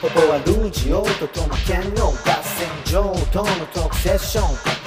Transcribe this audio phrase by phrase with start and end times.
[0.00, 4.44] ここはルージオとトマケンの合戦場とのトークセッション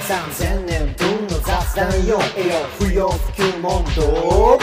[0.08, 4.58] 3000年分の雑談よ栄養不要不急問答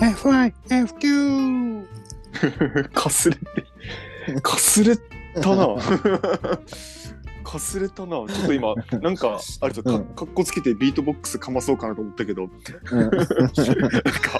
[0.00, 1.86] F1、F9!
[2.94, 3.42] かすれて、
[4.40, 5.76] かすれたな。
[7.52, 8.16] かすれたな。
[8.16, 13.24] ちょっと今、 なんか、あれとか、うんかっこつけてビートボックスかまそうかなと思ったけど、うんなんか、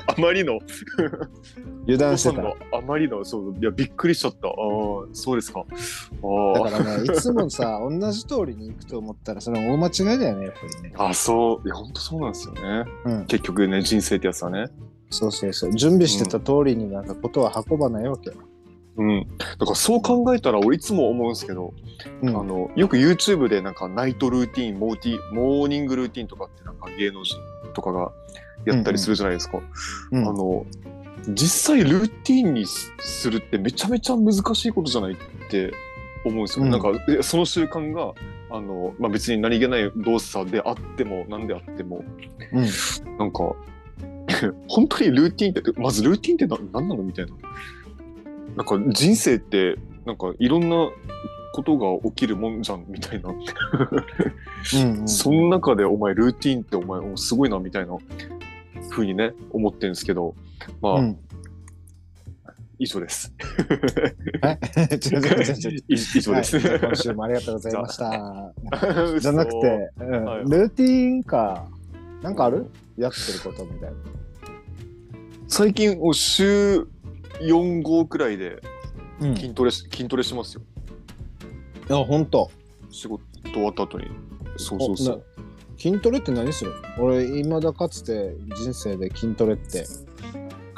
[0.07, 0.59] あまりの、
[1.83, 2.43] 油断してた。
[2.43, 4.49] あまりの、そう、いや、びっくりしちゃった。
[4.49, 4.55] ああ、
[5.13, 5.65] そうですか。
[5.65, 10.95] あだからね、いつもさ、同じ通りに行くと思ったら、それは大間違いだよね、やっぱりね。
[10.97, 12.85] あ、あそう、いや、本当そうなんですよね。
[13.05, 13.25] うん。
[13.27, 14.69] 結局ね、人生ってやつはね。
[15.11, 15.75] そうそうそう。
[15.75, 18.37] 準備してた通りになんかことは運ばないわけよ。
[18.97, 19.27] うん。
[19.63, 21.73] だからそう考えたら、俺いつも思うんですけど、
[22.21, 22.37] うん。
[22.37, 27.37] あの、よく YouTube でなんかナイトルーティン、モーティモーニングルーティンとかってなんか芸能人
[27.73, 28.11] とかが
[28.65, 29.61] やったりするじゃないですか。
[30.11, 30.67] うんあの、
[31.29, 35.17] 実際ルーティンにすするってめちゃめちゃ難しいことじゃないっ
[35.49, 35.73] て
[36.25, 36.65] 思うんですよ。
[36.65, 38.15] うんなんか、えその習慣が、
[38.51, 42.03] あの、まあ、別に何気ない動作であっても、何であっても、
[42.53, 43.17] うん。
[43.17, 43.55] なんか、
[44.67, 47.33] 本当にルーティンって、まずルーティンってな何なのみたいな。
[48.57, 50.91] なんか人生って、なんかいろんな
[51.53, 53.31] ことが起きるもんじゃんみたいな。
[53.31, 57.97] うんうん その中でお前ルーティンってお前おすごいなみたいな
[58.91, 60.35] ふうにね、思ってるんですけど、
[60.81, 61.19] まあ、うん。
[62.79, 63.33] 以上です。
[64.99, 66.59] 以上です。
[66.59, 68.53] はい今週もありがとうございました。
[69.21, 71.69] じゃなく嘘て、うんはいルーティンか。
[72.23, 72.67] なんかある？
[72.97, 73.97] やってることみたいな。
[75.49, 76.89] 最近お週
[77.45, 78.61] 4号くらいで
[79.21, 80.63] うん筋トレし、筋トレしますよ。
[81.91, 82.51] あ、ほんと。
[82.91, 84.07] 仕事終わった後に。
[84.57, 85.25] そうそうそおなう。
[85.79, 86.73] 筋トレって何する？
[86.99, 89.85] 俺、いまだかつて人生で筋トレって。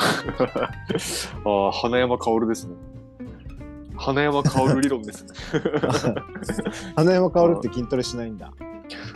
[1.45, 2.75] ああ、花山薫ですね。
[3.97, 5.31] 花山薫理論ですね。
[6.97, 8.53] 花山薫って筋トレしないんだ。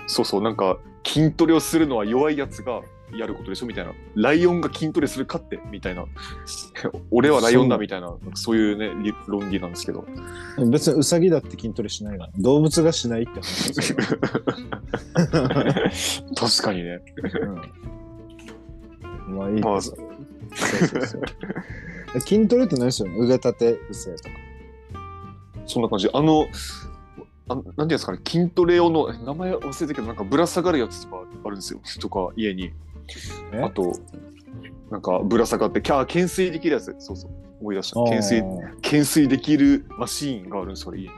[0.07, 2.83] そうそう、なんか筋トレをするのは弱いやつが
[3.17, 3.93] やることでしょみたいな。
[4.15, 6.05] ライオンが筋トレするかってみたいな。
[7.11, 10.05] 俺はライオンだみたいな、そういうね、理論理なんですけど。
[10.71, 12.33] 別にウサギだって筋トレしないから。
[12.39, 13.99] 動物がしないって話ですよ。
[16.37, 17.01] 確かにね。
[17.43, 17.47] う
[19.33, 19.97] んまあいいまあそう
[20.57, 23.19] そうそう筋トレって何するの？
[23.19, 24.31] 腕立て伏せとか。
[25.67, 26.09] そんな感じ。
[26.13, 26.47] あの、
[27.49, 31.81] あなんていうんですかね、筋トレ用の、名前忘れたけど、なんかぶら下がるやつとかあるんですよ。
[32.01, 32.73] とか、家に。
[33.53, 33.61] え？
[33.63, 33.93] あと、
[34.91, 36.95] なんかぶら下がって、キャー、懸垂できるやつ。
[36.99, 37.31] そうそう。
[37.61, 38.01] 思い出した。
[38.03, 38.43] 懸垂、
[38.83, 41.11] 懸垂できるマシーンがあるんですよ、家に。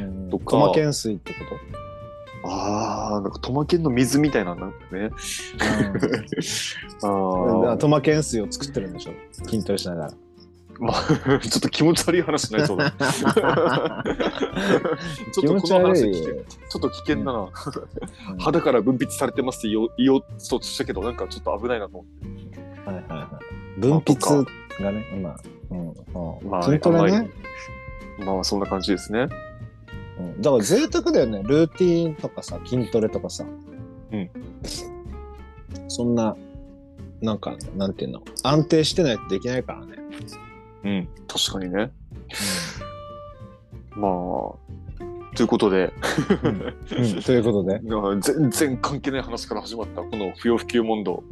[0.00, 1.38] うんとかトマ懸垂ってこ
[2.48, 5.10] ああ、なんかトマケンの水みたいな、なんかね。
[7.00, 9.12] と、 ああ、トマ懸垂を作ってるんでしょ？
[9.44, 10.12] 筋トレしながら。
[10.78, 11.02] まあ、
[11.40, 12.90] ちょっと気持ち悪い話になりそうだ。
[12.96, 13.34] ちょっ
[15.46, 16.32] とこの話ちょ
[16.78, 17.48] っと危険だな。
[18.38, 20.28] 肌から分泌されてますって言おう言おうと
[20.62, 22.26] したけど、なんかちょっと危ないなと思って。
[22.90, 23.40] はいはいは
[23.76, 23.80] い。
[23.80, 24.46] 分泌
[24.82, 25.94] がね、まあ、うんうん
[26.50, 27.30] まあ筋トレね。
[28.18, 29.28] まあ、そんな感じですね。
[30.18, 31.42] うんだから贅沢だよね。
[31.44, 33.44] ルーティーンとかさ、筋トレとかさ。
[34.12, 34.30] うん。
[35.88, 36.36] そんな、
[37.20, 39.96] なんか、なんていうの、安定してないとできないからね。
[40.86, 41.90] うん、確かにね。
[43.96, 44.10] まあ、
[45.36, 45.92] ということで、
[46.40, 46.48] う
[47.18, 47.80] ん、ということで。
[48.20, 51.22] 全然関係ない話から始まったこの不要不急問答、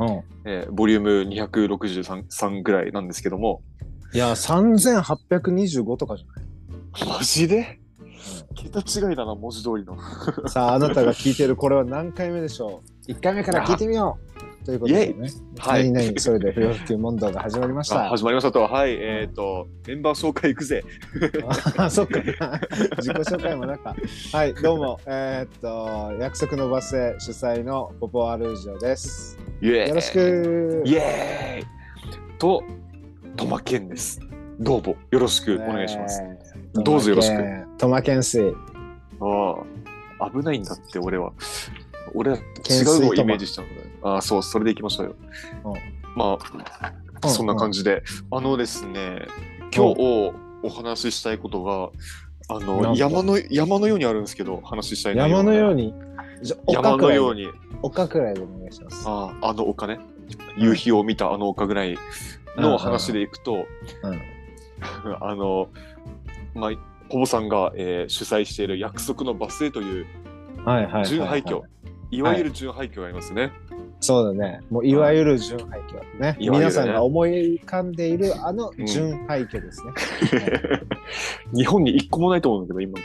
[0.00, 0.08] うん。
[0.44, 3.62] えーボリューム263ぐらいなんですけども、
[4.12, 6.26] いや、3825とかじゃ
[7.06, 7.18] ない？
[7.18, 7.80] マジで？
[8.54, 9.96] 桁違いだな、文字通りの。
[10.48, 15.30] さあ、あなたが聞いてるこれは何回目でしょう ?1 回目から聞いてみようということでね。
[15.58, 18.04] はい何々それで不要不急問答が始まりました。
[18.04, 18.64] あ始まりましたと。
[18.64, 20.84] はい、えっ、と、メンバー紹介いくぜ。
[21.78, 22.20] あ、そっか。
[23.00, 23.96] 自己紹介もなんか。
[24.30, 25.00] はい、どうも。
[25.06, 29.38] えーっと、約束のバスへ主催のポポアルージョです。
[29.62, 30.82] イエーイよろしく。
[30.84, 32.62] イエーイと、
[33.36, 34.20] トマケンです。
[34.60, 36.22] どうもよろしくお願いします。
[36.74, 37.42] どうぞよろしく。
[37.78, 38.54] トマケン水。
[39.18, 39.54] あ
[40.20, 41.32] あ、危ないんだって、俺は。
[42.14, 42.42] 俺は違う
[43.00, 43.87] のをイメージしちゃうんだよ。
[44.14, 45.16] ああ、そう、それでいきましょうよ。
[45.64, 46.38] うんま
[47.22, 48.02] あ、そんな感じで。
[48.30, 49.26] あのですね、
[49.74, 50.32] 今日
[50.62, 51.90] お話ししたいことが、
[52.50, 55.94] あの山の山のようにあるんですけど、話したい山がのように？
[56.66, 57.42] 山のように。
[57.42, 57.48] に、
[57.82, 59.04] 丘くらいでお願いします。
[59.06, 60.00] あああの丘ね、
[60.56, 61.96] 夕日を見たあの丘ぐらい
[62.56, 63.66] の話でいくと、
[64.02, 64.20] うん
[65.20, 65.68] あの、
[66.54, 66.70] まあ、
[67.08, 70.06] ポボさんが、えー主催している約束のバスへという。
[71.04, 71.62] 準廃墟
[72.10, 73.52] いわゆる準廃墟がありますね。
[74.00, 74.60] そうだね。
[74.70, 76.32] もういわゆる準廃墟ね。
[76.32, 79.92] ね皆さんが思い浮かんでいるあの準廃墟ですね。
[81.54, 82.98] 日本に一個もないと思うんだけど、今。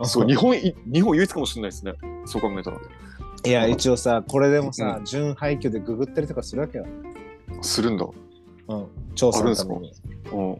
[0.00, 1.94] あ、そう、日本い、日本唯一かもしれないですね。
[2.24, 2.78] そう考えたら。
[3.44, 6.86] いや、一応さ、これでもさう、準廃墟でググったりとかするわけよ。
[7.60, 8.06] するんだ。
[8.68, 8.86] うん。
[9.14, 9.92] 調査のために。
[10.32, 10.58] うん。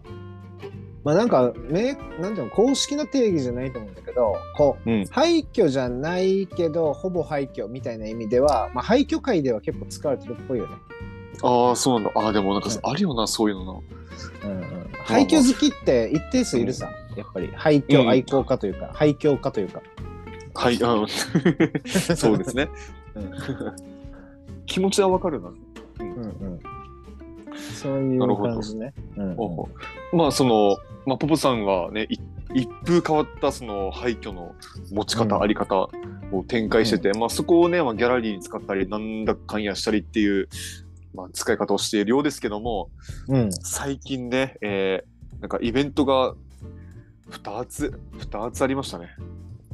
[1.09, 5.07] まあなんか、めなんていうの、公式な定義じゃないと思うんだけど、こう、うん。
[5.07, 10.75] 廃墟じゃないけど、ほぼ廃墟みたいな意味では、まあ廃墟界では結構使われてるっぽいよね。
[11.43, 12.21] ああ、そうなんだ。
[12.21, 13.81] ああ、でもなんかはいあるよな、そういうのな。
[14.45, 14.65] うんうん、
[15.03, 19.81] 廃墟好きって一定数いるさ、やっぱり廃墟愛好家というか、廃墟家というか。
[20.57, 21.09] はい、うん。
[21.89, 22.69] そうですね。
[23.15, 23.33] うん
[24.67, 25.49] 気持ちはわかるな。
[26.01, 26.61] うんうん、
[27.55, 28.93] そういう感じね。
[29.17, 29.69] うんうんお
[30.13, 30.77] まあ、その、
[31.09, 32.19] まあ、ポポさんがね、い
[32.55, 34.55] 一風変わったその廃墟の
[34.93, 35.89] 持ち方、うんあり方
[36.33, 40.49] を展開してて、まあ、そこをね、まあ、ギャラリーに使ったり、なんだかんやしたりっていう、
[41.15, 42.91] まあ、使い方をしているようですけども、
[43.29, 46.35] うん最近ね、えーなんかイベントが
[47.31, 49.09] 2つ、2つありましたね。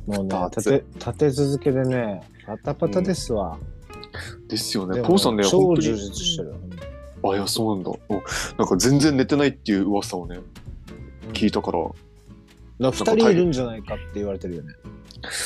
[0.06, 3.58] もうね立て立て続けでねパタパタですわ。
[4.46, 5.00] ですよね。
[5.02, 5.74] ポーさんね、超。
[5.74, 6.54] 充実してる。
[7.24, 7.90] あ、いや、そうなんだ。
[8.08, 8.12] お
[8.58, 10.38] なんか全然寝てないっていう噂をね、
[11.32, 11.94] 聞いたから、だか
[12.80, 14.74] ら2人いるんじゃないかって言われてるよね。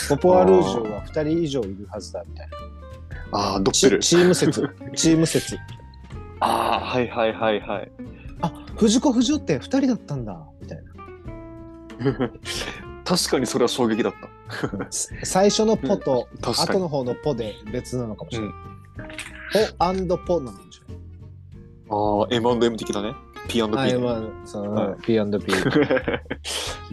[0.08, 2.56] ポポアルージュは2人以上いるはずだみたいな。
[3.38, 3.98] ああ、ドッペル。
[4.00, 4.68] チチーム説。
[4.96, 5.56] チーム説。
[6.40, 7.92] ああ、はいはいはいはい。
[8.40, 10.78] あ藤子不二雄って2人だったんだみたい
[11.98, 12.28] な。
[13.04, 14.86] 確かにそれは衝撃だった。
[15.24, 16.28] 最初のポと。
[16.42, 18.52] 後の方のポで別なのかもしれない。
[20.08, 20.98] ポポなのかもしれない？
[21.90, 23.14] ああ、M&M 的だね。
[23.48, 23.92] P&P ね。
[24.44, 25.52] その、はい P&P。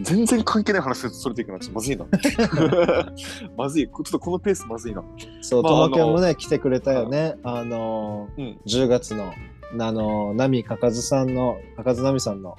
[0.00, 1.58] 全然関係ない話それていくな。
[1.58, 2.06] ちょっとまずいな。
[3.56, 3.86] まずい。
[3.86, 5.04] ちょっとこのペースまずいな。
[5.40, 7.36] そう、まあともけんもね、来てくれたよね。
[7.42, 8.60] あのー、うん。
[8.66, 9.32] 10月の、
[9.78, 12.56] あのー、ナミかかずさんの、かかずなみさんの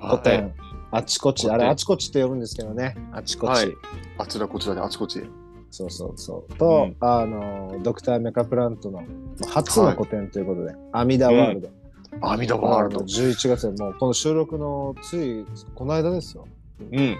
[0.00, 0.52] 個は展、い
[0.90, 3.50] あちこち、あれ、あちこちって呼ぶんですけどね、あちこち。
[3.50, 3.74] はい
[4.18, 5.22] あちらこちらであちこち。
[5.70, 6.54] そうそうそう。
[6.54, 9.06] と、うんあのー、ドクターメカプラントのま
[9.46, 11.81] あ初の個展ということで、アミダワールド。
[12.20, 13.06] 阿弥陀ワールドあの。
[13.06, 15.44] 11月でもう、この収録のつい、
[15.74, 16.46] この間ですよ。
[16.80, 17.16] うん。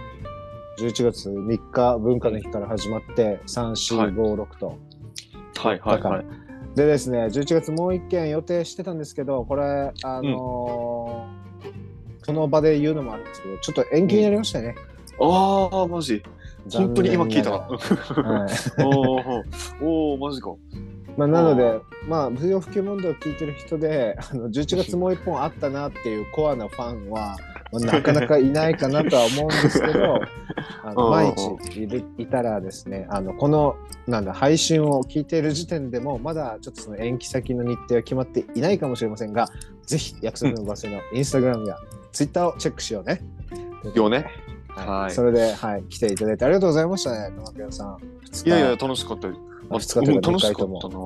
[0.78, 4.78] 11月3日文化の日から始まって3456と、
[5.58, 6.26] はいはいはい。
[6.74, 11.42] でですね11月もう一件予定してたんですけどこれあのー
[12.24, 14.76] この場で言うのもあるんですけどちょっと延期になりましたね、
[15.20, 16.22] ああ、マジ。
[16.72, 17.72] 本当に今聞いたはい
[18.86, 19.44] おー
[19.82, 20.54] おー、マジか。
[21.16, 27.36] まあ、なので、まあ、不要不急問題を聞いてる人であの11月もう一本あったなっていうコアなファンは、
[27.72, 30.20] まあ、なかなかいないかなとは思うんですけど
[30.84, 33.76] あの毎日いるいたらですねあのこの
[34.06, 39.48] なんだ配信を聞いている時点でもまだちょっとその延期先の日程は決まっていないかもしれませんが
[39.86, 41.76] ぜひ約束の場所のインスタグラムや
[42.12, 43.22] ツイッターをチェックしようね。
[43.94, 44.26] よね。
[44.68, 47.98] はい、はい、それで、はい、来ていただいてありがとうございましたね、玉木さん。
[48.46, 49.51] いやいや、楽しかったです。
[49.78, 50.98] 2日とかったな。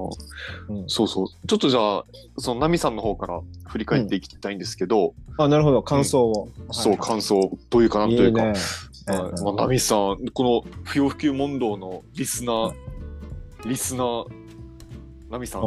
[0.69, 1.27] うん、そうそう。
[1.47, 2.05] ちょっとじゃあ、
[2.39, 5.15] そのナミさんの方から振り返っていきたいんですけど。
[5.39, 5.83] うん、あ、なるほど。
[5.83, 6.49] 感想を。
[6.69, 7.51] うん、そう、感想。
[7.71, 8.43] というかなんというか。
[8.43, 8.59] いいね
[9.09, 12.75] はいまあ、ナミさん、この不要不急問答のリスナー、
[13.65, 14.27] リスナー、
[15.31, 15.67] ナミさん。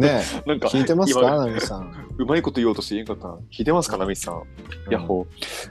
[0.00, 1.36] ね なんか、聞いてますか？
[1.36, 2.14] ナミさん。
[2.18, 3.38] うまいこと言おうとして言えんかったな。
[3.50, 4.42] 聞いてますかナミさん？
[4.90, 5.26] ヤッホ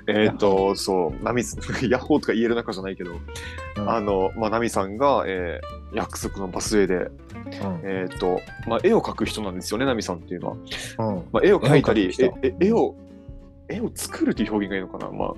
[0.07, 0.25] ー。
[0.25, 1.43] えっ、と、そう、ナミ、
[1.89, 3.13] ヤッホーとか言える中じゃないけど、
[3.77, 7.11] あの、まあ、ナミさんが、えー、約束のバスウェイで、うん。
[7.83, 10.55] えっ、と、まあ、絵を描く人なんですよね、ナミさんっていうのは。
[10.55, 11.23] うん。
[11.31, 12.95] まあ、絵を描いたり絵絵を、
[13.67, 15.09] 絵を作るという表現がいいのかな。
[15.11, 15.31] まあ、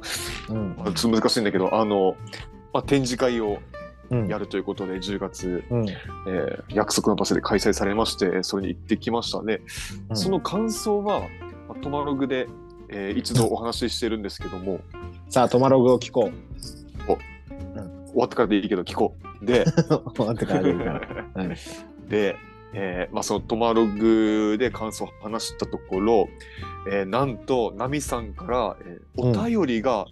[0.49, 0.75] うん。
[0.77, 2.15] まあちょっと難しいんだけど、あの、
[2.73, 3.59] まあ、展示会を
[4.09, 4.27] うん。
[4.27, 5.89] やるということで、10月、うん。
[5.89, 9.61] えー約束の場所で開催されまして、それに行ってきましたね。
[10.09, 10.17] うん。
[10.17, 11.21] その感想は、
[11.67, 12.47] まあ、トマログで、
[12.89, 14.81] えー一度お話ししてるんですけども、
[15.29, 16.29] さあ、トマログを聞こ
[18.13, 19.45] 終わってからでいいけど聞こう。
[19.45, 20.23] で、う。
[20.23, 20.93] 待ってからでいいから。
[20.93, 21.57] はい
[22.07, 22.35] で、
[22.73, 26.27] えーまあ、そのトマログで感想を話したところ、
[26.91, 30.07] えーなんと、ナミさんから、えーお便りが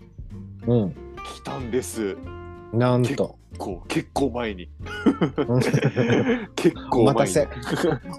[0.67, 0.95] うん。
[1.23, 2.17] 来たんです。
[2.73, 3.37] なんと。
[3.57, 4.69] こう結構前に。
[5.37, 5.59] うん
[6.55, 7.13] 結構前に。
[7.13, 7.47] お待たせ。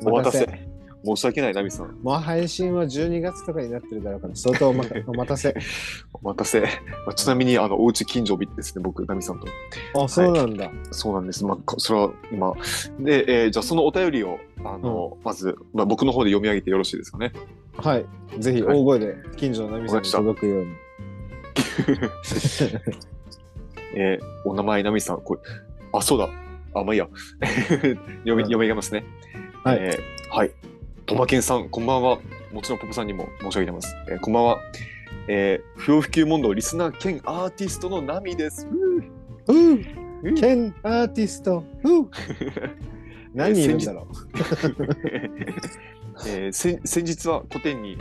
[0.04, 0.71] お待たせ。
[1.04, 1.98] 申し訳ない、ナミさん。
[2.02, 5.54] もう配信は12月とかになってるだろうから、相当おまお待たせ。
[6.14, 6.60] お待たせ。
[6.60, 6.66] ま
[7.08, 9.46] あ、ちなみに、あの、おうち近所ですね、僕、ナミさんと。
[10.02, 10.70] あ、そうなんだ。
[10.92, 11.44] そうなんです。
[11.44, 12.52] まあ、かそれは今。
[13.00, 17.32] で、えーじゃあそのお便りを、あの、まず、まあ、僕の方で読み上げてよろしいですかね？
[17.76, 18.06] はい。
[18.38, 20.70] ぜひ、大声で近所のナミさんに届くように。
[23.94, 25.20] えーお名前、ナミさん。
[25.22, 25.40] これ、
[25.92, 26.28] あ、そうだ。
[26.74, 27.08] あ、まあいいや。
[27.40, 29.04] 読み、読み上げますね。
[29.64, 30.52] はいえーはい。
[31.06, 32.18] トマケンさん、こんばんは。
[32.52, 33.96] もちろんポポさんにも申し上げてます。
[34.08, 34.60] えーこんばんは。
[35.28, 38.66] えー、不要不急問答リスナー兼アーティストのナミです。
[39.46, 42.10] ううんーケンアーティストうん
[43.34, 44.06] 何人いるんだろ
[46.26, 47.98] えー先 先日は個展に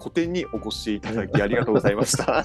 [0.00, 2.44] 個展にお越しいただきありがとうございました。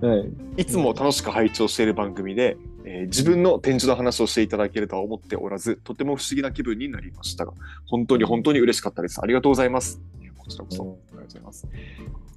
[0.00, 2.56] う はいいつも楽しく拝聴している番組で、
[2.98, 7.52] えー自分の展示の話をしていただけるとは思っておらず、とても不思議な気分になりましたが、
[7.86, 9.20] 本当に本当に嬉しかったです。
[9.22, 10.00] ありがとうございます。
[10.36, 11.68] こちらこそ、うんありがとうございます。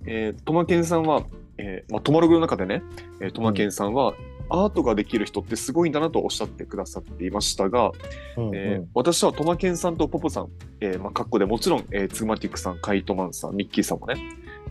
[0.06, 1.24] えー、トマケンさんは、
[1.58, 2.84] えーまあ、トマログの中でね、
[3.22, 4.13] えートマケンさんは、
[4.50, 7.91] アートができる人ってすごいんだなとおっしゃってくださっていましたが、
[8.38, 10.50] うんえー私はトマケンさんとポポさん、
[10.82, 14.22] えーまあ、かっこでもちろん、えーツグマティックさん、カイトマンさん、ミッキーさんもね、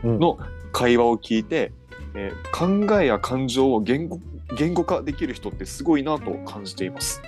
[0.04, 0.38] うんの
[0.72, 1.72] 会話を聞いて、
[2.14, 4.20] えー考えや感情を言語
[4.56, 7.22] 言語化できる人ってすごいなと感じています、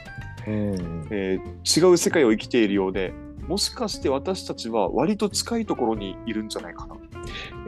[0.47, 3.13] うんえー違う世界を生きているようで、
[3.47, 6.97] もしかして私たちは割と近いところにいるんじゃないかな。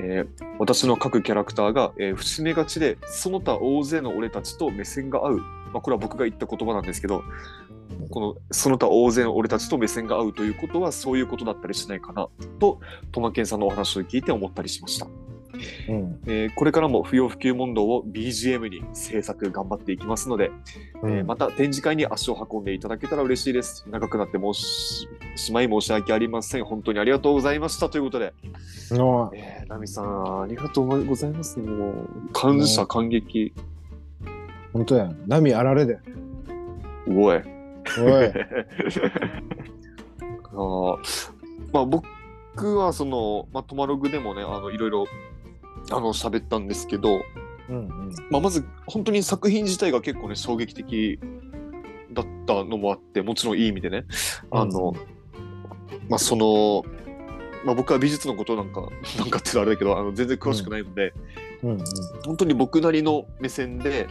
[0.01, 5.37] えー私の各キャラクターが、えー節目がちで、その他大勢の俺たちと目線が合う。
[5.73, 7.23] まあ、これは僕が言った言葉なんですけど、
[8.11, 12.81] このその他大勢の俺たちと目線が合うということはそういうことだったりしないかなと
[13.13, 15.07] トマケンさんのお話を聞いて思ったりしました、
[15.89, 16.21] うん。
[16.27, 20.51] えーこれからも不要不急問答を BGM に制作頑張っていきますので、
[21.05, 23.85] えーまた展示会に足を運んでいただけたら嬉しいです。
[23.91, 26.65] 長くなって申ししまい申し訳ありません。
[26.65, 27.89] 本当にありがとうございました。
[27.89, 31.59] ということで、あえー、ナミさんありがとうございます。
[31.59, 33.53] もう感謝感激。
[34.73, 35.99] 本当や波あられで。
[37.09, 37.37] おい。
[37.37, 37.43] おい。
[40.53, 40.99] あー。
[41.73, 45.07] まあ僕はその、まあ、トマログでもねあのいろいろ
[45.91, 47.23] あの喋ったんですけど、
[47.69, 48.15] うんうん。
[48.31, 51.19] まあ、まず本当に作品自体が結構ね衝撃的
[52.13, 54.05] だったのもあってもちろんいい意味でね。
[54.51, 54.95] あの、
[56.09, 56.85] まあその、
[57.65, 58.89] まあ、僕は美術のことなんか
[59.19, 61.13] なんかってあれだけどあの全然詳しくないので、
[61.63, 61.71] うん。
[61.71, 61.85] うん
[62.25, 64.07] 本当に僕なりの目線で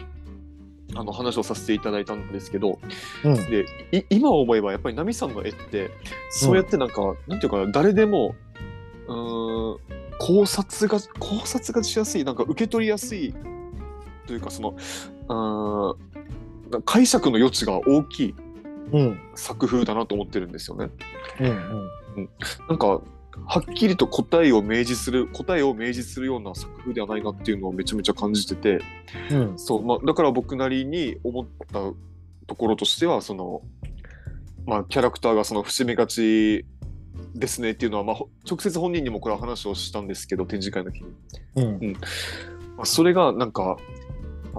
[0.96, 2.80] あの話をさせていただいたんですけど、
[3.24, 3.36] うん。
[3.36, 5.92] でい今思えばやっぱりナミさんの絵って
[6.30, 8.36] そうやってなんか、なんていうかな誰でも
[9.08, 13.36] うーん考察が考察がしやすいなんか受け取りやすい
[14.26, 18.36] というかそのうーん解釈の余地が大きい
[18.94, 19.20] うん。
[19.36, 20.90] 作風だなと思ってるんですよね。
[21.42, 22.30] うん
[22.70, 23.02] なんか
[23.46, 28.80] はっきりと答えを明示する答えを明示するような作風ではないなっていうのをめちゃめちゃ感じてて
[29.32, 29.60] うん。
[29.60, 31.80] そう、まあ、だから僕なりに思った
[32.48, 33.62] ところとしてはその、
[34.66, 36.66] まあ、キャラクターがその節目がち
[37.36, 41.04] ですねっていうのは、まあ、ほ直接本人にもこれは話をしたんですけど展示会の時
[41.56, 41.94] に、うん。
[42.78, 43.78] まあ、それがなんか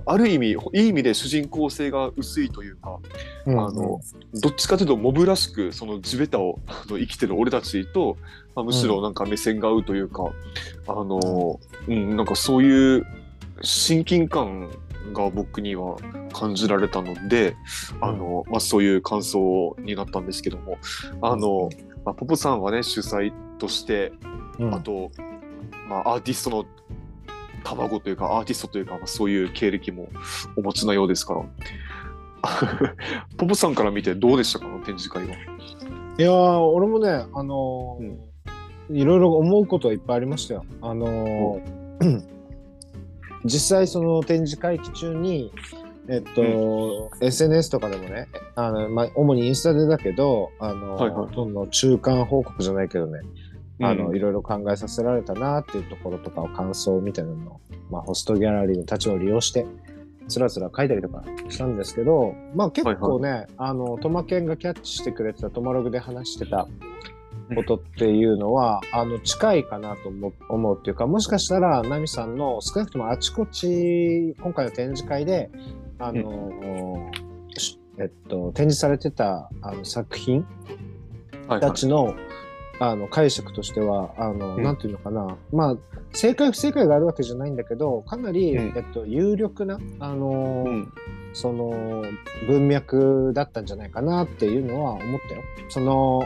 [0.06, 2.98] ある意味いい意味で主人公性が薄いというか、
[3.46, 3.60] うん。
[3.60, 4.00] あの
[4.34, 8.16] どっちかというとモブらしくその地べたをあの生きてる俺たちと、
[8.54, 10.24] まあ、むしろなんか目線が合うというか、
[10.88, 13.06] あの、うん、なんかそういう
[13.62, 14.70] 親近感
[15.12, 15.96] が僕には
[16.32, 17.56] 感じられたので、
[18.00, 20.78] あのまあ、そういう感想になったんですけども
[21.22, 21.70] あの、
[22.04, 24.12] まあ、ポポさんはね主催として
[24.58, 24.74] うん。
[24.74, 25.10] あと、
[25.88, 26.64] まあ、アーティストの
[27.64, 30.08] 卵というかアーティストというか、まあ、そういう経歴も
[30.56, 31.44] お持ちなようですから。
[33.38, 34.66] ポポさんから見てどうでしたか？
[34.66, 35.34] あの展示会は。
[36.16, 38.34] いやー俺もねあのー
[38.90, 40.64] いろいろ思うことはいっぱいありましたよ。
[40.82, 42.22] あのー
[43.46, 45.50] 実際その展示会期中に
[46.08, 51.34] えっと、SNS とかでもねあの、まあ、主にインスタでだけどあの、はいはい。
[51.34, 53.20] どんどん中間報告じゃないけどね
[53.80, 59.66] あの、うんいろいろ考えさせられたなっていうところとかを感想みたいなのを、まあ、ホストギャラリーの立場を利用して
[60.28, 66.68] つらつら書いたりとかしたんですけどまあ結構ね、あのトマケンがキャッチしてくれてたトマログで話してた
[67.54, 75.50] ことっていうのは、あの近いかなと思う思うっていうかもしかしたらナミさんの少なくともあちこち今回の展示会で
[76.06, 77.10] あの、
[77.56, 81.60] しえっと、展示されてたあの作品はいはい。
[81.60, 82.14] たちの,、
[82.80, 84.62] あの解釈としてはあの、うん。
[84.62, 85.36] なんていうのかな。
[85.52, 85.76] まあ
[86.12, 88.74] 正解不正解があるわけじゃないんだけどかなり、うん。
[88.76, 90.92] えっと、有力なあの、うん。
[91.32, 92.04] その
[92.46, 95.42] 文脈だったんじゃないかなっていうのは思ったよ。
[95.68, 96.22] その、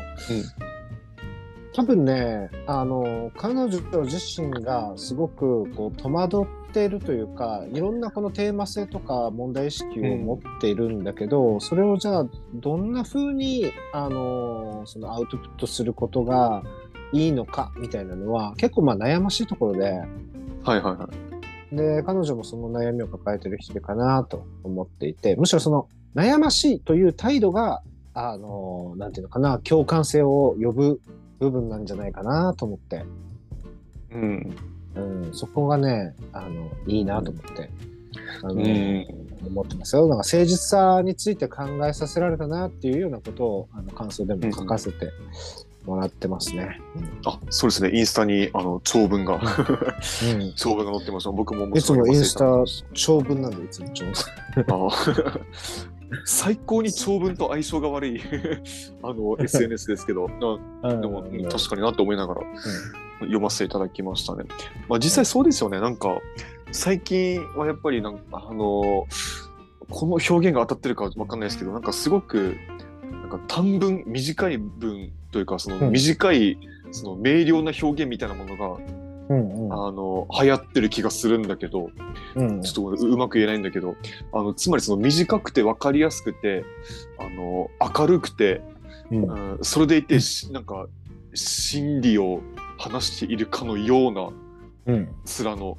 [1.72, 16.62] 多分ねあの彼女自身がすごくこう戸惑っているというかいろんなこのテーマ性とか問題意識を持っているんだけど、それをじゃあどんな風にあのそのアウトプットすることが
[17.12, 19.90] いいのかみたいなのは結構まあ悩ましいところで。
[19.90, 20.02] はい
[20.64, 21.08] はいは
[21.72, 21.76] い。
[21.76, 27.82] で、彼女もその悩みを抱えてる人かなと思っていて、むしろその悩ましいという態度が、
[28.14, 31.00] あの、なんていうのかな、共感性を呼ぶ
[31.38, 33.04] 部分なんじゃないかなと思って、
[34.10, 34.56] うん。
[34.94, 37.70] うん、そこがね、あの、いいなと思って、
[38.42, 40.02] あの、うん思ってますよ。
[40.02, 45.12] なんか誠実さについて考えさせられたなっていうようなことを、あの、感想でも書かせて
[45.86, 46.80] もらってますね。
[47.24, 47.90] あ、そうですね。
[47.96, 50.52] インスタに、あの、長文が、うん。
[50.56, 51.30] 長文が載ってました。
[51.30, 52.64] 僕もいつもインスタあ
[52.94, 54.90] 長文なんで、いつも長文。
[56.24, 58.20] 最高に長文と相性が悪い
[59.02, 60.26] あの SNS ですけど、
[60.82, 62.40] なでも、うん確かになって思いながら
[63.20, 64.44] 読ませていただきましたね。
[64.88, 65.80] まあ、実際そうですよね。
[65.80, 66.18] なんか、
[66.72, 69.06] 最近はやっぱりなんか、あの、
[69.90, 72.56] この表現が当たってるかわかんないですけど、なんかすごく、
[73.02, 76.58] なんか短文、短い文というか、そのうん短い、
[76.90, 78.76] その明瞭な表現みたいなものが、
[79.30, 81.90] うんうんあの、流行ってる気がするんだけど、
[82.34, 83.96] うんちょっとううまく言えないんだけど、
[84.32, 86.64] あの、つまりその短くて分かりやすくて、
[87.18, 88.62] あの、明るくて、
[89.10, 90.86] うんうん、それでいて、しなんか、
[91.34, 92.40] 真理を
[92.78, 94.30] 話しているかのような
[94.88, 95.08] うん。
[95.44, 95.78] 面の、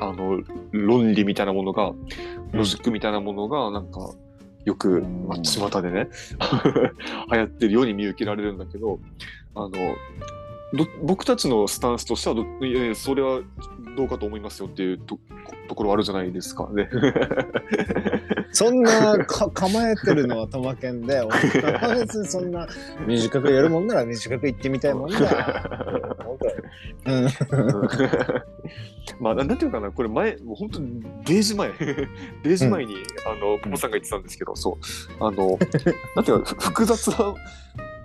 [0.00, 1.92] あの、論理みたいなものが、
[2.52, 4.10] ロジックみたいなものが、なんか、
[4.64, 5.28] よく、うん。
[5.28, 6.08] まあ、巷でね、
[7.32, 8.98] 流行ってるように見受けられるんだけど、
[9.54, 9.78] あの、ど
[11.02, 13.40] 僕たちのスタンスとしてはどいやいや、それは
[13.96, 15.18] どうかと思いますよっていうと
[15.68, 16.88] ところあるじゃないですかね。
[18.52, 21.28] そんなか構えてるのはトマケンで、俺
[21.72, 22.66] は別にそんな
[23.06, 25.98] 短くやるもんなら短く言ってみたいもんだ。
[27.06, 27.28] うん
[29.20, 31.70] まあ、ななんていうかな、これ前、もう本当に0時前、
[32.44, 32.94] 0時前に、
[33.26, 34.78] あの、ポポさんが言ってたんですけど、そ
[35.20, 35.58] う、あの、
[36.14, 37.34] なんていうか、ふ複雑な、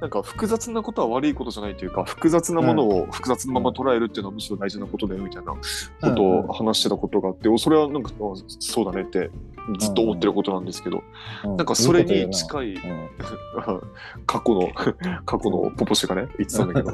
[0.03, 5.60] なんか複雑なことは悪いことじゃないというか、複雑なものを複雑なまま捉えるっていうのはむしろ大事なことだよみたいなこ
[6.01, 8.13] とを話してたことがあって、それはなんか、あ
[8.60, 9.31] そうだねって
[9.79, 11.03] ずっと思ってることなんですけど、
[11.45, 13.10] なんかそれに近い、うん。
[14.27, 14.68] 過去の
[15.24, 16.92] 過去のポポ氏がね言ってたんだけど、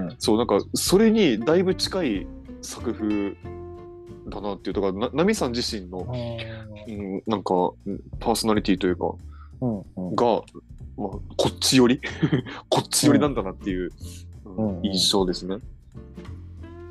[0.00, 0.14] うん。
[0.18, 2.26] そうなんかそれにだいぶ近い
[2.60, 3.36] 作風
[4.28, 6.12] だなっていうとかなナミさん自身の、
[6.88, 7.54] うん、なんか
[7.86, 9.14] うんパーソナリティというか
[9.60, 10.08] うん。
[10.08, 10.16] うん。
[10.16, 10.42] が、
[10.98, 12.00] まあ、こっち寄り？
[12.68, 13.90] こっち寄りなんだなっていう、
[14.44, 15.58] うんうん印象ですね。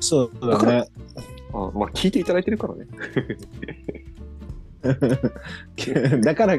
[0.00, 0.88] そうだね。
[1.52, 2.86] あまあ聞いていただいてるからね。
[6.22, 6.56] だから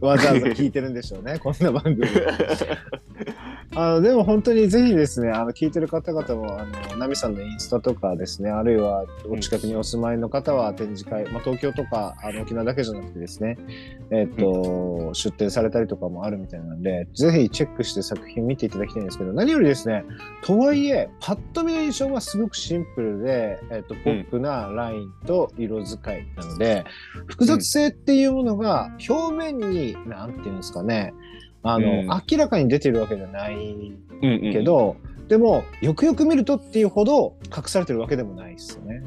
[0.00, 2.06] わざわざ聞いてるんでしょうね、 こんな番組。
[3.74, 13.58] あのでも本当にぜひですね、あの聞いてる方々も、あのナミさんのインスタとかですね、あるいはお近くにお住まいの方は展示会、まあ、東京とかあの沖縄だけじゃなくてですね、
[14.10, 20.04] えっと出展されたりとかもあるみたいなんで、ぜひチェックして作品見ていただきたいんですけど、何よりですね、
[20.42, 26.84] とはいえ、パッと見の印象はすごくシンプルで、えっとポップなラインと色使いなので、
[27.26, 31.14] 複雑性っていうものが表面に、なんていうんですかね、
[31.62, 34.96] あの、うん明らかに出てるわけじゃないうんうんけど、
[35.28, 39.02] でも、よくよく見るとっていうほど隠されてるわけでもないですよね。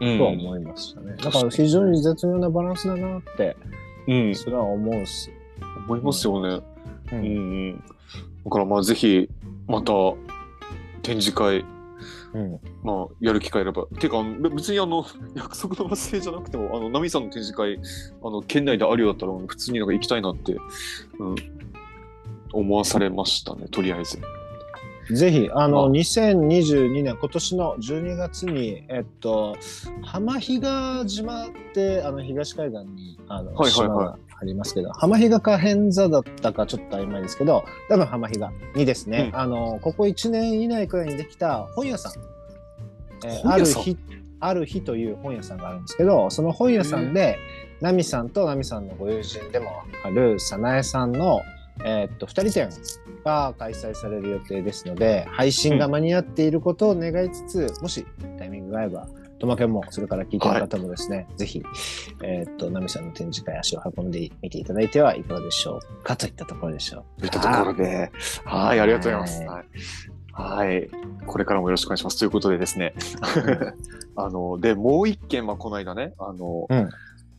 [0.00, 1.14] うんとは思いましたね。
[1.22, 3.56] だから非常に絶妙なバランスだなって、
[4.08, 5.30] うん、それは思うっす。
[5.86, 6.64] 思いますよね。
[7.12, 7.28] ううんう
[7.72, 7.84] ん、
[8.44, 9.28] だからまあぜひ
[9.66, 9.92] また
[11.02, 11.64] 展示会
[12.34, 13.86] うんまあ、やる機会あれば。
[13.98, 15.04] てか、あのべ別にあの、
[15.36, 17.78] 約束の忘れじゃなくても、あの、ナミさんの展示会、
[18.22, 20.56] あの、県内であるようだったら、普通になんか行きたいなって、
[21.18, 21.34] うん、
[22.52, 24.18] 思わされましたね、とりあえず。
[25.10, 29.56] ぜひ、あの、あ2022年、今年の12月に、えっと、
[30.02, 39.40] 浜比嘉島って、あの、東海岸に、あの、はいはいはいありますけど、浜比嘉か偏座だったかちょっと曖昧ですけど、多分浜比嘉にですね、うん。
[39.40, 42.12] あの、ここ1年以内くらいにできた本屋さん、
[43.24, 43.96] えある日、
[44.40, 47.38] ある日という本屋さんがあるんですけど、その本屋さんで、
[47.80, 49.70] ナミさんとナミさんのご友人でも
[50.04, 51.40] ある早苗さんの、
[51.84, 52.68] えーっと、二人展
[53.24, 58.04] が開催される予定ですので、配信が間に合っていることを願いつつ、もし
[58.38, 59.06] タイミングが合えば、
[59.42, 61.60] トマケンも、それから聞いてる方もですね、ぜひ、
[62.22, 67.20] えーっと、ナミさんの展示会足を運んでみていただいてはいかがでしょうかといったところでしょう。
[67.22, 68.12] といったところで、
[68.44, 69.42] はい、ありがとうございます。
[69.42, 69.64] は
[70.32, 70.68] はい。
[70.68, 70.90] はい。
[71.26, 72.20] これからもよろしくお願いします。
[72.20, 72.94] ということでですね。
[74.14, 76.88] あの、で、もう一件、まあ、この間ね、あの、うん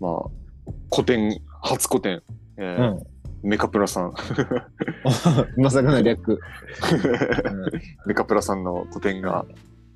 [0.02, 2.22] まあ、個展、初個展、
[2.58, 3.50] えーうん。
[3.50, 4.14] メカプラさん、
[5.56, 6.42] まさかの略。
[8.06, 9.46] メカプラさんの個展が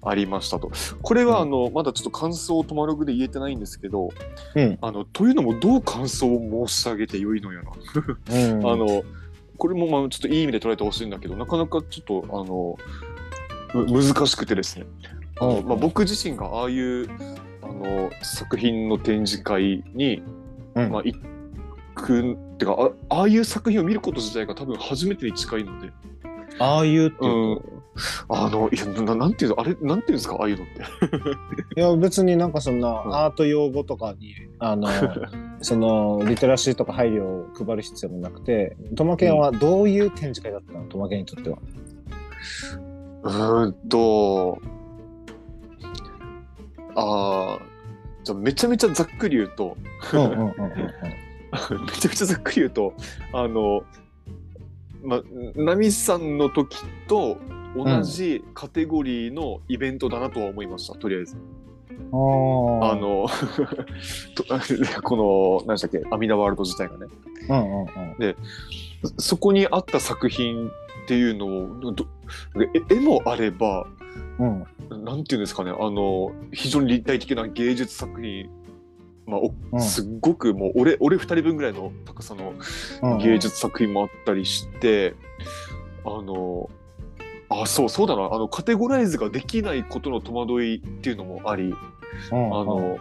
[0.01, 0.71] ありましたと。
[1.01, 4.09] これは、あの、まだちょっと感想をトマログで言えてないんですけど、
[4.55, 4.77] うん。
[4.81, 7.71] あの、というのも、どう感想を申し上げてよいのやら。
[8.35, 8.65] うん。
[8.67, 9.03] あの、
[9.57, 12.77] これもまあちょっといい意味で捉えてほしいんだけど、なかなかちょっと、あの、
[13.73, 14.85] む難しくてですね。
[15.39, 15.67] あのうん。
[15.67, 17.09] まあ、僕自身がああいう、
[17.61, 20.21] あの、の作品の展示会に、
[20.75, 20.91] うん。
[20.91, 21.15] まあ、行
[21.95, 22.75] くってか
[23.09, 25.91] あああいう作品を見ること自体が多分初めてに近いので、
[26.59, 27.76] ああいうっていううん、
[28.29, 31.79] あのいやななんていうのあれなんていうんですかああいうのって。
[31.79, 34.87] いや別になんかそんなうんアート用語とかに、あの
[35.61, 41.57] そのリテラシーとか配慮を配る必要もなくてトマケンはどういう展示会だったのトマケンにとっては？
[43.23, 44.59] うーんと、
[46.95, 47.61] ああ、
[48.23, 49.75] じゃあめちゃめちゃざっくり言うと、
[50.13, 50.17] め
[51.99, 52.93] ちゃめちゃざっくり言うと、
[53.33, 53.83] あの、
[55.03, 55.21] まあ、
[55.55, 57.37] ナミさんの時と
[57.83, 61.35] 同じカテゴリーのイベントだなとは思いました、とりあえず。
[61.35, 63.27] あの、
[64.35, 64.43] と
[65.03, 67.07] この、何でしたっけ、アミダワールド自体がね。
[67.49, 67.85] うんうん
[68.19, 68.35] うん。
[69.17, 70.71] そこにあった作品っ
[71.07, 71.95] ていうのを、
[72.89, 73.87] 絵もあれば、
[74.39, 74.65] うん。
[75.03, 78.49] なんていうんですかね、あの、非常に立体的な芸術作品、
[79.25, 79.81] まあ、おうん。
[79.81, 82.53] すっごくもう俺、俺二人分ぐらいの高さの
[83.01, 83.17] うん。
[83.19, 85.15] 芸術作品もあったりして、
[86.05, 86.69] あの、
[87.49, 91.73] あ、そう、そうだな、あの、カテゴライズができないことの戸惑いっていうのもあり、
[92.31, 92.45] うん。
[92.53, 92.97] あの、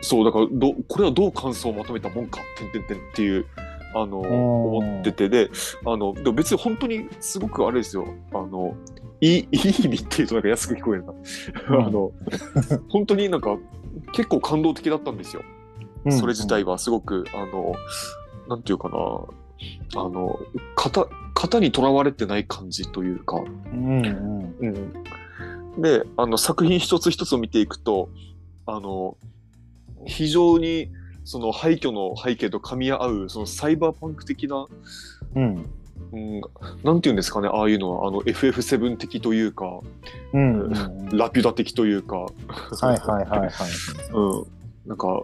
[0.00, 3.46] そう、だから、ど、これはどう感想をまとめたもんか、てんてんてんっていう、
[3.94, 4.20] あの、ん。
[4.20, 5.50] 思ってて、で、
[5.84, 8.74] あの、でも別に本当にすごくあれですよ、あの、
[9.20, 11.12] いい、 いい意味っていうとなんか安く聞こえるな。
[11.12, 11.86] うん。
[11.86, 12.12] あの、
[12.88, 13.56] 本当になんか
[14.12, 15.42] 結構感動的だったんですよ。
[16.04, 16.12] うん。
[16.12, 16.78] それ自体は。
[16.78, 17.74] すごく、あの、
[18.48, 18.96] なんていうかな、
[19.96, 20.38] あの、
[20.76, 21.08] 型、
[21.40, 24.54] 型にとらわれてない感じというか、うんうん。
[25.76, 28.08] うん、であの作品一つ一つを見ていくと
[28.66, 29.16] あの
[30.04, 30.90] 非常に
[31.22, 34.66] その廃墟の背景と噛み合うそのサイバーパンク的な、
[35.36, 35.66] うん。
[36.10, 36.40] うん、
[36.82, 38.08] なんていうんですかねああいうのは。
[38.08, 39.80] あの FF7 的というか
[40.32, 41.16] うんうんうん。
[41.16, 43.50] ラピュタ的というか、はいはいはいはい。
[44.12, 45.22] うん、なんか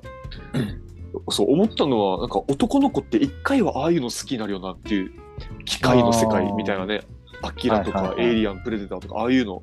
[1.31, 5.24] そう思ったのはなんか男の子って一回はああいうの好きになるよなっていう
[5.65, 7.03] 機械の世界みたいなね
[7.43, 9.63] アキラとか、エイリアンプレデターとかああいうの。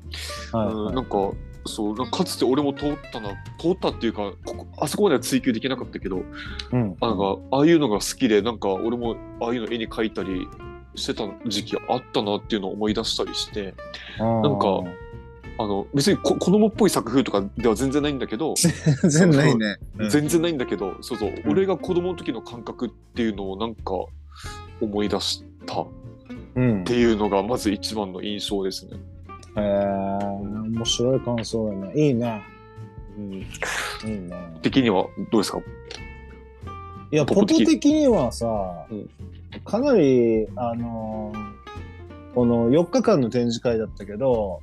[0.54, 1.32] うん、なんか
[1.64, 4.32] そうかかつて俺も通ったな通ったっていうか
[4.78, 6.22] あそこまでは追求できなかったけど
[6.72, 6.96] うん。
[7.00, 10.48] あなんかああいうのが好きでなんか俺もああいうの絵に描いたり
[10.94, 13.74] してた時期あったなっていうのを思い出したりして
[14.18, 14.82] なんか
[15.58, 19.76] あの別にこ子供っぽい作風とかでは全然ないんだけど、全然ないね。
[20.10, 21.42] 全然ないんだけどそうそう、ん。
[21.46, 23.92] 俺が子供の時の感覚っていうのをなんか
[24.80, 25.86] 思い出したっ
[26.56, 26.84] うん。
[26.84, 28.96] ていうのがまず一番の印象ですね。
[29.56, 31.92] へえ、面白い感想だね。
[31.94, 32.42] いいね。
[33.16, 34.58] うん、いいね。
[34.62, 35.58] 的にはどうですか？
[37.10, 38.46] いや、ポポ的的にはさ、
[38.90, 39.10] うん
[39.66, 41.52] かなり、あのー
[42.34, 44.60] この4日間の展示会だったけど、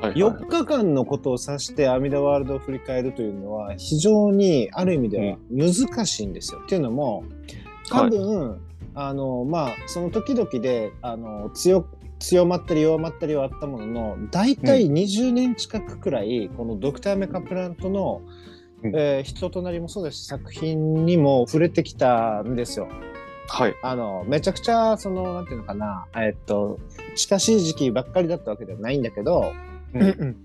[0.00, 6.60] はいはい4日間のことを指して阿弥陀ワールドを振り返るというのは非常にある意味では難しいんですよ。
[6.64, 7.24] っていうのも
[7.90, 8.60] 多分、
[9.00, 11.86] あのまあその時々であの強
[12.18, 18.22] 強まったり弱まったりはあったものの大体20年近くくらい、このドクター・メカプラントの、
[18.82, 18.96] うん。
[18.96, 22.88] えー人となりもそうですし作品にも触れてきたんですよ。
[23.48, 23.74] はい。
[23.82, 26.78] あのめちゃくちゃそのなんていうのかなえっと
[27.16, 29.52] 近しい時期ばっかりだったわけではないんだけど、
[29.94, 30.36] うん。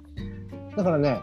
[0.76, 1.22] だからね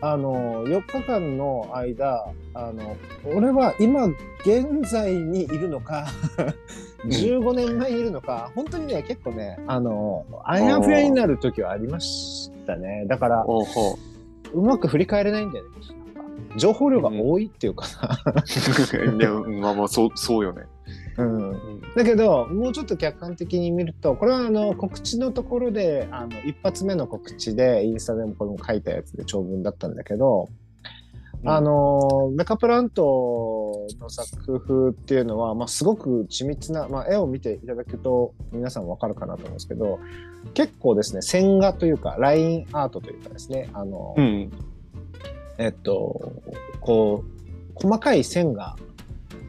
[0.00, 4.06] あの4日間の間あの俺は今
[4.44, 6.06] 現在にいるのか
[7.06, 13.06] 15年前にいるのか、本当にね結構ねあのあやふやになる時はありましたね。
[13.06, 13.46] だから
[14.52, 15.70] うまく振り返れないんだよね
[16.56, 19.30] 情報量が多いっていうかいや
[19.60, 20.62] まあまあそうそうよね。
[21.16, 30.48] な、うん、だけどもうちょっと客観的に見るとこれはあの告知のところであの一発目の告知でインスタでもこれも書いたやつで長文だったんだけど、
[31.44, 40.00] あのメカプラントの作風っていうのは、まあ、すごく緻密な、まあ、絵を見ていただくと皆さんわかるかなと思うんですけど
[40.54, 44.50] 結構ですね線画というかラインアートというかですねあの、うん。
[45.58, 46.32] えっと
[46.80, 48.76] こう細かい線が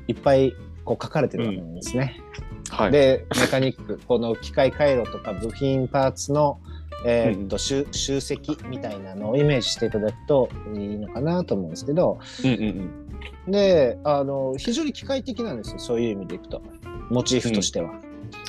[0.07, 0.53] いっぱい
[0.87, 2.21] こう書かれてるわけなんですね。
[2.69, 2.91] はい。
[2.91, 6.59] でメカニックこの機械回路とか部品パーツの、
[7.05, 12.61] えーっと集集積みたいなのをイメージしていただくといいのかなと思うんですけどうんうん
[13.45, 16.61] うんであの非常に機械的なんですよそういう意味でいくと
[17.09, 17.93] モチーフとしては。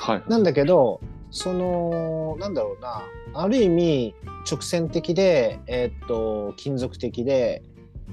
[0.00, 0.22] はい。
[0.28, 3.02] なんだけどそのなんだろうな
[3.34, 4.14] ある意味
[4.50, 7.62] 直線的で、えーっと金属的で、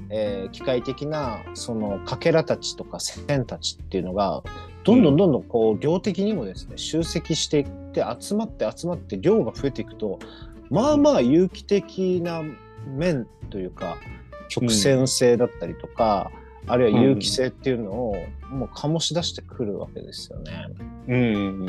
[0.09, 4.43] えー機械的なそのかけらたちとか線たちっていうのが
[4.83, 10.19] どんどんどんどんこう量的にもですね集積していって集まって集まって量が増えていくと
[10.69, 12.43] まあまあ有機的な
[12.87, 13.97] 面というか
[14.49, 16.31] 曲線性だったりとか、
[16.67, 18.15] あるいは有機性っていうのを
[18.49, 20.67] もう醸し出してくるわけですよね。
[21.07, 21.65] うん。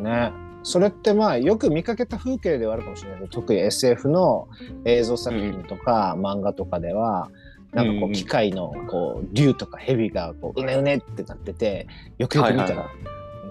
[0.00, 0.32] ね。
[0.64, 4.48] それってまあよく見かけた風景ではあるかもしれないけど特に SF の
[4.84, 7.30] 映像作品とか漫画とかでは、
[7.72, 11.86] なんかこうんう機械のこう竜とか蛇がこううねうねってなってて
[12.18, 12.90] よくよく見たら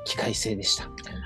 [0.05, 1.21] 機械性でしたみたいな。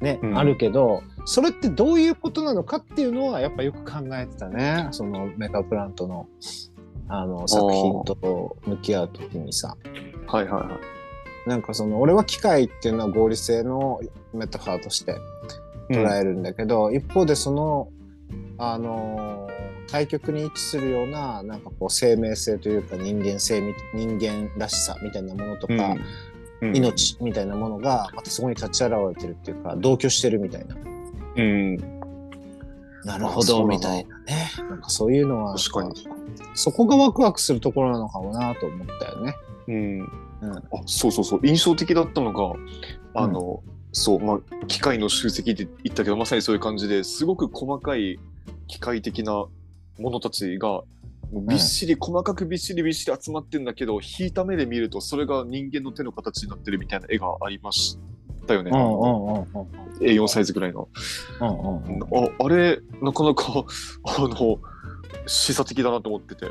[0.00, 6.28] ね、うんあるけどそれってどういうことなのかっていうのはやっぱよく考えてたねそのメカプラントの
[7.08, 9.76] あの作品と向き合う時にさ。
[10.26, 10.78] はいはいは
[11.46, 11.48] い。
[11.48, 14.00] なんかその俺は機械っていうのは合理性の
[14.34, 15.16] メタファーとして
[15.90, 17.88] 捉えるんだけど、一方でその
[18.58, 26.04] あのー対極に位置するようななんかこう生命性というか人間性み人間らしさみたいなものとか、うん
[26.60, 30.74] 命みたいなものがまたそこに立ち現れてるっていうか同居してるみたいな
[31.36, 31.76] うん。
[33.04, 36.08] なるほどみたいなねなんかそういうのは確かに
[36.54, 39.34] そこがワクワクするところなのかもなと思ったよね。
[39.68, 40.00] うん。
[40.40, 41.40] うんあ、そうそうそう。
[41.44, 42.58] 印象的だったのが、
[43.14, 48.18] あの、そう、まあ、機械の集積って言ったけど、まさにそういう感じですごく細かい
[48.66, 49.46] 機械的な
[49.98, 50.82] ものたちが、
[51.32, 57.98] びっしり、細かくびっしりびっしり集まってんだけど、引いた目で見ると、それが人間の手の形になってるみたいな絵がありまし
[58.46, 58.70] たよね。
[58.72, 60.88] うんうんうんうん A4 サイズぐらいの。
[61.40, 63.64] うんうんうんああれ、なかなか、
[64.04, 64.58] あの、
[65.26, 66.46] 示唆的だなと思ってて、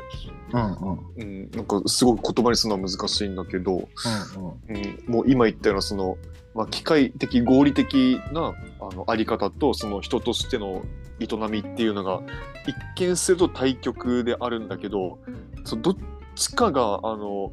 [0.52, 0.98] うんうん。
[1.16, 3.82] うん、なんかすごく言葉にするのは難しいんだけど、うん。
[3.82, 6.16] うん、もう今言ったようなその、
[6.54, 8.54] まあ、機械的合理的な
[8.90, 10.82] あのあり方とその人としての
[11.20, 12.22] 営みっていうのが
[12.66, 15.18] 一見すると対極であるんだけど
[15.64, 15.96] そのどっ
[16.34, 17.52] ちかがあの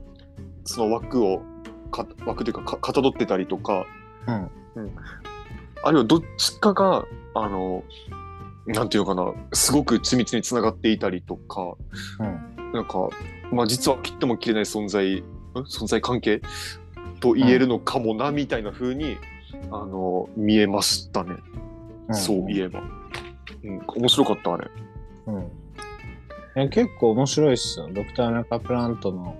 [0.63, 1.41] その枠を
[1.91, 3.85] か枠というかかかたどってたりとか、
[4.27, 4.49] うん。
[5.83, 7.83] あるいはどっちかがあの
[8.65, 11.75] なんていうのかなすごく緻密につながっていたりとか、
[12.19, 12.73] うん。
[12.73, 13.09] なんか、
[13.51, 15.23] まあ、実は切っても切れない存在ん？
[15.53, 16.41] 存在関係
[17.19, 19.17] と言えるのかもな、みたいな風に
[19.71, 21.35] あの見えましたね、
[22.09, 22.15] うん。
[22.15, 22.81] そういえば、
[23.63, 24.69] うん、面白かったあれ。
[25.27, 25.41] うん。
[25.41, 25.45] い
[26.55, 27.89] や結構面白いっすよ。
[27.91, 29.35] ドクター・ナカ・プラントの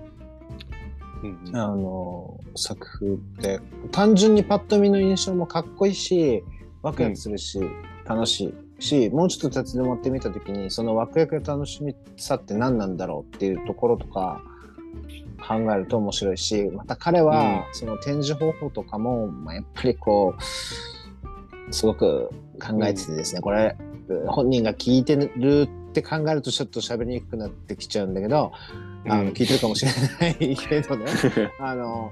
[1.22, 3.60] うんあの作風って。
[3.90, 6.42] 単純にパッと見の印象もかっこいいし
[6.82, 7.58] ワクワクするし、
[8.04, 14.42] 楽しいしもうちょっと立ち止まってみた時にそのワクワクの楽しみさって何なんだろうっていうところとか
[15.46, 22.30] 考えると面白いしまた彼はその展示方法とかも、まあ、やっぱりこうすごく
[22.60, 23.76] 考えててですね、これ
[24.28, 28.52] 本人が聞いてるって考えるとちょっと喋りにくくなってきちゃうんだけど、
[29.08, 29.26] あうん。
[29.26, 31.06] の聞いてるかもしれないけどね。
[31.58, 32.10] あの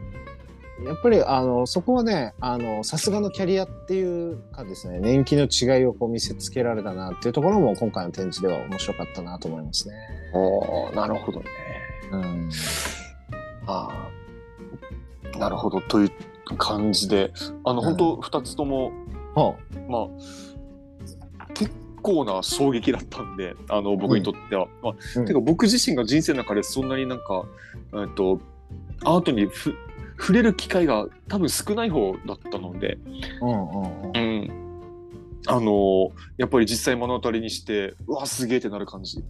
[0.85, 9.95] やっぱりあのそこはねあのさすがのキャリアっていうかですね年季の違いをこう見せつけられたなっていうところも今回の展示では面白かったなと思いますね。
[10.35, 11.47] ああなるほどね
[12.17, 12.51] うん。
[13.67, 13.89] あ
[15.35, 15.39] あ。
[15.39, 16.11] なるほどという
[16.57, 17.33] 感じで。
[17.65, 17.85] あの、うん。
[17.87, 18.93] 本当2つとも
[19.35, 19.57] ほ
[19.89, 20.09] ま
[21.39, 21.73] あ結
[22.03, 25.27] 構な衝撃だったんであの僕にとっては、まあうん。
[25.27, 27.45] てか僕自身が人生の中でそんなになんか、
[27.95, 28.41] えっと、
[29.05, 29.75] アートにふ
[30.19, 32.99] 触れる機会が多分少ない方だったので、
[33.43, 34.17] ううんうんうん。
[34.17, 34.51] うん、
[35.47, 39.25] あのやっぱり実際目の当たりにしてうわすげえってなる感じ、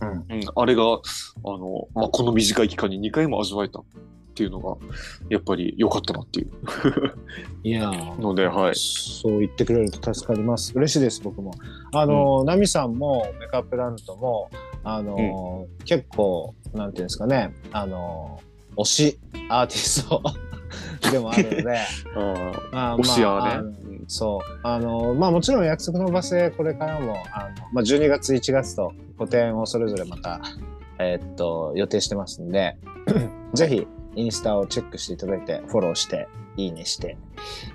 [0.00, 0.08] うん。
[0.08, 0.96] うん、あれがあ
[1.44, 3.84] の、まあ、この短い期間に2回も味わえたっ
[4.34, 4.76] ていうのが
[5.28, 6.50] やっぱり良かったなっていう。
[7.62, 8.74] いやーのではい。
[8.74, 10.72] そう言ってくれると助かります。
[10.74, 11.52] 嬉しいです、僕も。
[11.92, 14.50] あの、ナミさんもメカプラントも、
[14.82, 18.40] あの、結構、なんていうんですかね、あの、
[18.76, 20.22] 推しアーティスト
[21.10, 21.78] でもあるので、
[22.16, 23.50] あまあ推しやね。
[23.50, 23.72] あの
[24.10, 24.60] そう。
[24.64, 30.40] あの、まあもちろん約束の場所へこれからも、あの、まあ12月、1月と個展をそれぞれまた、
[30.98, 32.76] えーっと、予定してますんで、
[33.54, 37.16] ぜひ、インスタをチェックしていただいて、フォローして、いいねして、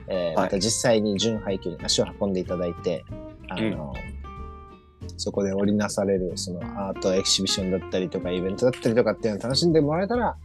[0.10, 3.06] えーはいまた実際に純廃棄に足を運んでいただいて、
[3.48, 3.94] あの、
[5.16, 10.36] そこで織りなされるそのアートエキシビションだったりとかイベントだったりとかっていうのを楽しんでもらえたら、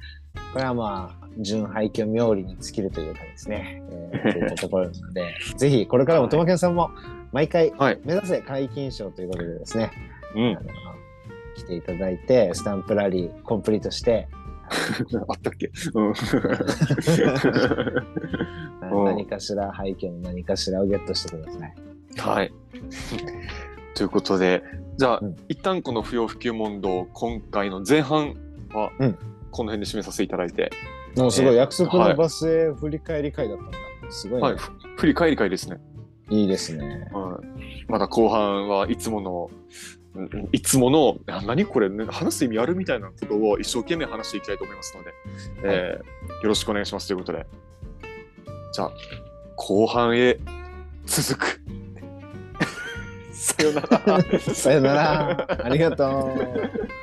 [0.53, 6.91] これはまあ、純廃墟冥利に尽きるというかですね、 えー、といったところなので、ぜひこれからもとまけんさんも
[7.33, 8.01] 毎回はい。
[8.05, 9.93] 目指せ皆勤賞ということでですね、
[10.35, 10.43] うん。
[10.51, 10.61] あの
[11.55, 14.29] 来ていただいて、スタンプラリーコンプリートして、
[15.29, 16.09] あったっけ、うん。
[18.91, 19.05] うん。
[19.05, 21.75] 何かしら廃墟の何かしらをゲットしてください。
[22.17, 22.53] はい。
[23.95, 24.65] ということで、
[24.97, 25.37] じゃあ、うん。
[25.49, 28.35] 一旦この不要不急問答、今回の前半
[28.73, 29.15] はうん、
[29.51, 30.71] この辺で締めさせていただいて、
[31.17, 33.79] もうすごいえー約束のバスへ振り返り会だったんだ。
[34.11, 35.79] すごいね、はい、ふ振り返り会ですね。
[36.31, 37.09] いいですね。
[37.13, 39.51] はい、また後半はいつもの、
[40.53, 45.13] いつものあ何これ、ね、話す意味あるみたいなことを一生懸命話していきたいと思いますので、
[45.65, 47.47] えーよろしくお願いしますということで
[48.73, 48.93] じゃあ
[49.57, 50.39] 後半へ
[51.05, 51.61] 続く
[53.33, 55.59] さよなら さよなら。
[55.65, 57.01] ありがとう。